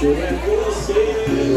[0.00, 1.47] Você.